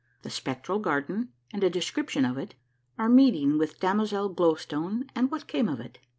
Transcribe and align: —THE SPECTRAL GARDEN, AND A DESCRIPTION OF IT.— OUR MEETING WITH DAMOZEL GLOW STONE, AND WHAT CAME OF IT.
—THE 0.23 0.31
SPECTRAL 0.31 0.79
GARDEN, 0.79 1.29
AND 1.53 1.63
A 1.63 1.69
DESCRIPTION 1.69 2.25
OF 2.25 2.35
IT.— 2.35 2.55
OUR 2.97 3.07
MEETING 3.07 3.59
WITH 3.59 3.79
DAMOZEL 3.79 4.29
GLOW 4.29 4.55
STONE, 4.55 5.05
AND 5.15 5.29
WHAT 5.29 5.45
CAME 5.47 5.69
OF 5.69 5.79
IT. 5.79 5.99